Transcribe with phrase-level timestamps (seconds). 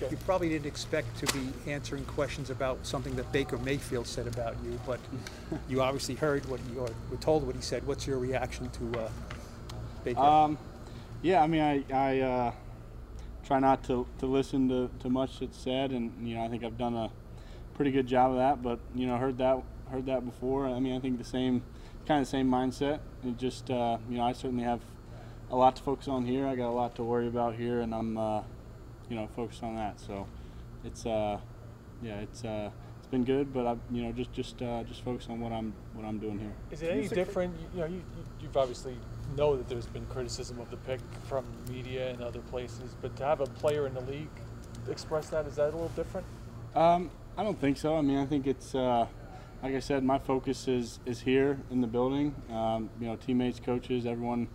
[0.00, 4.26] you, you probably didn't expect to be answering questions about something that Baker Mayfield said
[4.26, 5.00] about you, but
[5.68, 7.86] you obviously heard what he or were told what he said.
[7.86, 9.08] What's your reaction to uh,
[10.04, 10.20] Baker?
[10.20, 10.58] Um,
[11.22, 12.52] yeah, I mean, I, I uh,
[13.44, 16.64] try not to, to listen to, to much that's said, and you know, I think
[16.64, 17.10] I've done a
[17.74, 18.62] pretty good job of that.
[18.62, 20.66] But you know, heard that heard that before.
[20.66, 21.62] I mean, I think the same
[22.06, 23.00] kind of same mindset.
[23.24, 24.80] It just uh, you know, I certainly have
[25.50, 26.46] a lot to focus on here.
[26.46, 28.42] I got a lot to worry about here, and I'm uh,
[29.08, 30.00] you know focused on that.
[30.00, 30.26] So
[30.84, 31.38] it's uh,
[32.02, 35.26] yeah, it's uh, it's been good, but I you know just just uh, just focus
[35.30, 36.52] on what I'm what I'm doing here.
[36.70, 37.54] Is it any different?
[37.74, 38.02] You, know, you, you-
[38.42, 38.96] you've obviously
[39.36, 43.24] know that there's been criticism of the pick from media and other places, but to
[43.24, 44.28] have a player in the league
[44.88, 46.24] express that, is that a little different?
[46.76, 47.96] Um, I don't think so.
[47.96, 49.06] I mean, I think it's uh,
[49.62, 52.34] like I said, my focus is is here in the building.
[52.50, 54.48] Um, you know, teammates, coaches, everyone,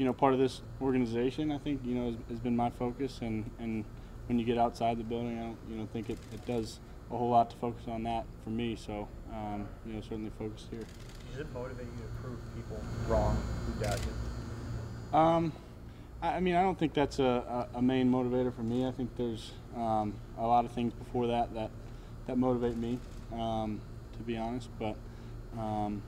[0.00, 1.52] you know, part of this organization.
[1.52, 3.84] I think you know has, has been my focus, and and
[4.28, 7.16] when you get outside the building, I don't you know think it, it does a
[7.18, 8.76] whole lot to focus on that for me.
[8.76, 10.86] So um, you know, certainly focused here.
[11.30, 15.18] Does it motivate you to prove people wrong who doubt you?
[15.18, 15.52] Um,
[16.22, 18.86] I, I mean, I don't think that's a, a, a main motivator for me.
[18.86, 21.70] I think there's um, a lot of things before that that,
[22.26, 22.98] that motivate me,
[23.34, 23.82] um,
[24.14, 24.70] to be honest.
[24.78, 24.96] But
[25.58, 26.00] um,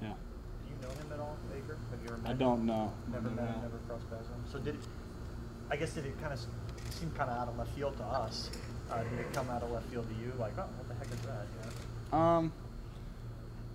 [0.00, 1.78] yeah, Do you know him at all, Baker?
[1.90, 2.92] Have you ever met I don't know.
[3.12, 4.44] Never met him, never crossed paths with him.
[4.52, 4.80] So did it,
[5.70, 6.40] I guess did it kind of
[6.90, 8.50] seem kind of out of left field to us?
[8.90, 10.32] Uh, did it come out of left field to you?
[10.38, 11.46] Like, oh, what the heck is that?
[11.54, 11.70] You
[12.12, 12.18] know?
[12.18, 12.52] Um,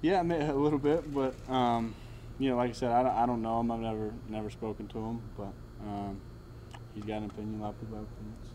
[0.01, 1.95] yeah, may- a little bit, but um,
[2.37, 3.71] you know, like I said, I don't, I don't know him.
[3.71, 5.53] I've never never spoken to him, but
[5.87, 6.19] um,
[6.93, 7.59] he's got an opinion.
[7.59, 8.45] A lot of people have opinions.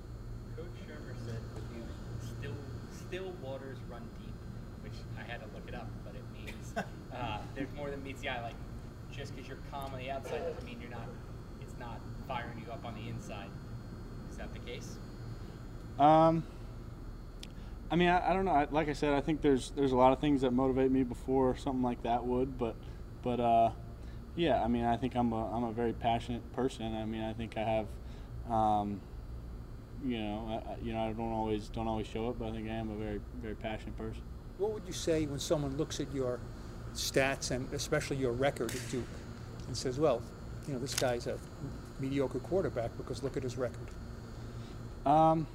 [0.57, 1.83] Coach Shurmur said with you,
[2.21, 2.55] still,
[2.93, 4.35] still waters run deep,
[4.83, 6.75] which I had to look it up, but it means
[7.17, 8.43] uh, there's more than meets the eye.
[8.43, 8.55] Like,
[9.21, 11.07] just because you're calm on the outside doesn't mean you're not,
[11.61, 13.49] it's not firing you up on the inside.
[14.31, 14.97] Is that the case?
[15.99, 16.43] Um,
[17.91, 18.53] I mean, I, I don't know.
[18.53, 21.03] I, like I said, I think there's there's a lot of things that motivate me
[21.03, 22.75] before something like that would, but
[23.23, 23.71] but uh,
[24.37, 24.63] yeah.
[24.63, 26.95] I mean, I think I'm a I'm a very passionate person.
[26.95, 27.87] I mean, I think I have,
[28.51, 29.01] um,
[30.03, 32.53] you know, I, I- you know, I don't always don't always show it, but I
[32.53, 34.23] think I am a very very passionate person.
[34.57, 36.39] what would you say when someone looks at your
[36.95, 39.05] stats and especially your record at Duke
[39.67, 40.23] and says, "Well,
[40.67, 41.39] you know, this guy's a
[41.99, 43.89] mediocre quarterback because look at his record."
[45.07, 45.47] Um,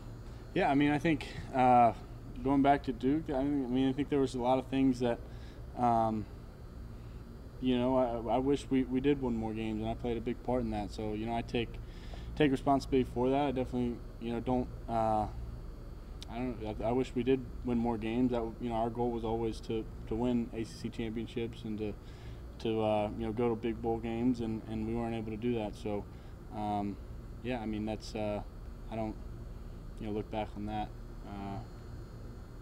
[0.54, 1.94] yeah, I mean, I think uh,
[2.44, 5.20] going back to Duke, I mean, I think there was a lot of things that,
[5.78, 6.26] um,
[7.62, 10.22] you know, I, I wish we, we did win more games, and I played a
[10.22, 10.92] big part in that.
[10.92, 11.70] So, you know, I take
[12.36, 13.46] take responsibility for that.
[13.48, 14.68] I definitely, you know, don't.
[14.90, 15.28] Uh,
[16.36, 16.84] I don't.
[16.84, 18.32] I, I wish we did win more games.
[18.32, 21.94] That you know, our goal was always to, to win ACC championships and to
[22.60, 25.38] to uh, you know go to big bowl games, and, and we weren't able to
[25.38, 25.76] do that.
[25.76, 26.04] So,
[26.56, 26.98] um,
[27.44, 28.14] yeah, I mean, that's.
[28.14, 28.42] Uh,
[28.92, 29.16] I don't
[30.00, 30.90] you know, look back on that,
[31.28, 31.58] uh,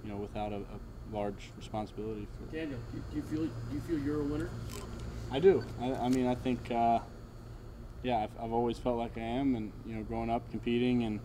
[0.03, 0.79] you know, without a, a
[1.11, 2.55] large responsibility for.
[2.55, 4.49] Daniel, do you, feel do you feel you're a winner?
[5.31, 5.63] I do.
[5.81, 6.99] I, I mean, I think, uh,
[8.03, 11.19] yeah, I've, I've always felt like I am, and you know, growing up competing, and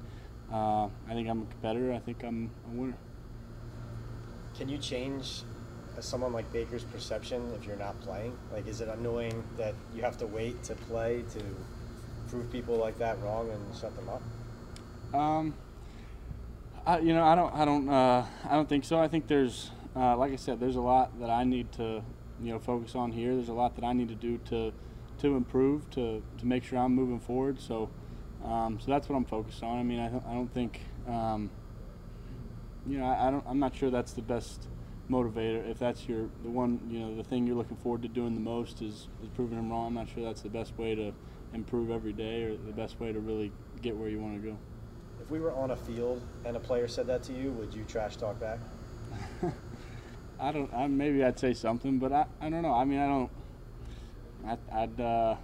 [0.52, 1.92] uh, I think I'm a competitor.
[1.92, 2.96] I think I'm a winner.
[4.56, 5.42] Can you change
[5.96, 8.36] uh, someone like Baker's perception if you're not playing?
[8.52, 11.40] Like, is it annoying that you have to wait to play to
[12.28, 14.22] prove people like that wrong and shut them up?
[15.18, 15.54] Um,
[16.86, 18.98] I, you know, I don't, I don't, uh, I don't think so.
[18.98, 22.02] I think there's, uh, like I said, there's a lot that I need to,
[22.42, 23.34] you know, focus on here.
[23.34, 24.72] There's a lot that I need to do to,
[25.18, 27.60] to improve, to, to make sure I'm moving forward.
[27.60, 27.90] So,
[28.44, 29.78] um, so that's what I'm focused on.
[29.78, 31.50] I mean, I don't, I don't think, um,
[32.86, 34.66] you know, I, I don't, I'm not sure that's the best
[35.10, 35.68] motivator.
[35.68, 38.40] If that's your, the one, you know, the thing you're looking forward to doing the
[38.40, 39.88] most is, is proving them wrong.
[39.88, 41.12] I'm not sure that's the best way to
[41.54, 44.56] improve every day or the best way to really get where you want to go.
[45.20, 47.84] If we were on a field and a player said that to you, would you
[47.84, 48.58] trash talk back?
[50.40, 50.72] I don't.
[50.72, 52.72] I, maybe I'd say something, but I, I don't know.
[52.72, 53.30] I mean, I don't.
[54.46, 55.36] I'd I'd, uh,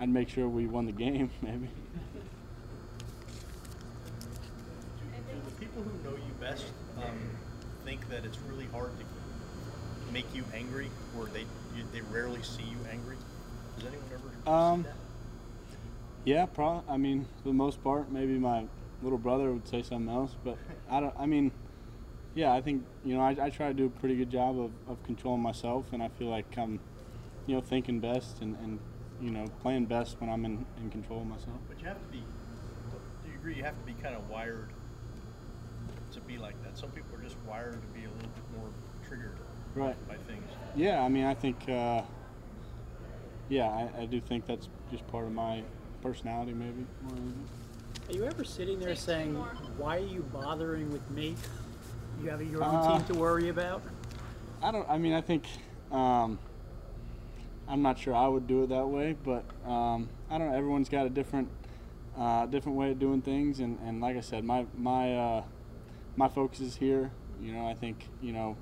[0.00, 1.30] I'd make sure we won the game.
[1.42, 1.68] Maybe.
[1.68, 1.72] Do
[5.44, 6.64] the people who know you best
[6.96, 7.18] um,
[7.84, 9.04] think that it's really hard to
[10.12, 10.88] make you angry,
[11.18, 11.40] or they
[11.76, 13.16] you, they rarely see you angry?
[13.76, 14.96] Does anyone ever Um, see that?
[16.24, 16.82] Yeah, probably.
[16.92, 18.64] I mean, for the most part, maybe my
[19.02, 20.56] little brother would say something else, but
[20.90, 21.14] I don't.
[21.18, 21.52] I mean,
[22.34, 24.70] yeah, I think you know I, I try to do a pretty good job of,
[24.88, 26.80] of controlling myself, and I feel like I'm,
[27.46, 28.78] you know, thinking best and, and
[29.20, 31.56] you know playing best when I'm in, in control of myself.
[31.68, 32.18] But you have to be.
[33.24, 33.56] Do you agree?
[33.56, 34.68] You have to be kind of wired
[36.12, 36.76] to be like that.
[36.76, 38.68] Some people are just wired to be a little bit more
[39.06, 39.36] triggered
[39.74, 39.96] Right.
[40.08, 40.42] by things.
[40.74, 42.02] Yeah, I mean, I think, uh,
[43.48, 45.62] yeah, I, I do think that's just part of my
[46.02, 46.84] personality, maybe.
[47.02, 47.34] More than.
[48.08, 49.36] Are you ever sitting there saying,
[49.76, 51.36] why are you bothering with me?
[52.20, 53.82] You have your own Uh, team to worry about?
[54.62, 54.88] I don't.
[54.90, 55.44] I mean, I think.
[55.92, 56.38] Um,
[57.70, 60.56] I'm not sure I would do it that way, but um, I don't know.
[60.56, 61.48] Everyone's got a different,
[62.18, 65.42] uh, different way of doing things, and, and like I said, my my uh,
[66.16, 67.12] my focus is here.
[67.40, 68.56] You know, I think you know,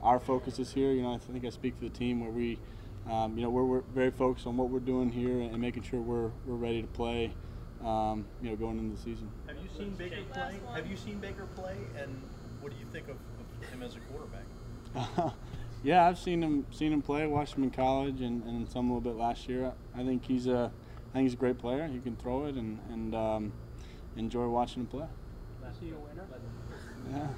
[0.00, 0.92] our focus is here.
[0.92, 2.58] You know, I think I speak for the team where we,
[3.10, 6.00] um, you know, we're, we're very focused on what we're doing here and making sure
[6.00, 7.32] we're we're ready to play.
[7.84, 9.30] Um, you know, going into the season.
[9.46, 10.58] Have you seen Baker play?
[10.74, 11.76] Have you seen Baker play?
[11.98, 12.22] And
[12.62, 15.34] what do you think of, of him as a quarterback?
[15.86, 17.24] yeah, I've seen him seen him play.
[17.28, 19.72] Watched him in college and, and some a little bit last year.
[19.94, 20.72] I think he's a
[21.10, 21.86] I think he's a great player.
[21.86, 23.52] He can throw it and and um,
[24.16, 25.06] enjoy watching him play.
[25.70, 26.26] Is he a winner?
[27.12, 27.28] Yeah.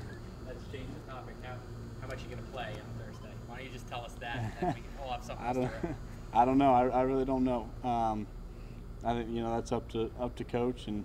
[0.46, 1.34] Let's change the topic.
[1.42, 1.56] How,
[2.00, 3.28] how much you gonna play on Thursday?
[3.46, 5.70] Why don't you just tell us that, and we can all have something I don't.
[6.32, 6.72] I don't know.
[6.72, 7.68] I, I really don't know.
[7.84, 8.26] Um,
[9.04, 11.04] I think you know that's up to up to coach and.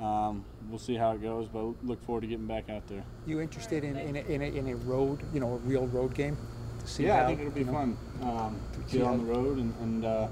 [0.00, 3.04] Um, we'll see how it goes, but look forward to getting back out there.
[3.26, 6.14] You interested in, in, a, in, a, in a road, you know, a real road
[6.14, 6.36] game?
[6.84, 7.96] To see yeah, how, I think it'll be you know, fun.
[8.22, 10.28] Um, to to get on the road and, and uh,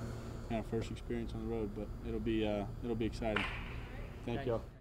[0.51, 3.45] you know, first experience on the road, but it'll be uh, it'll be exciting.
[4.27, 4.55] Thank Thank you.
[4.55, 4.80] you.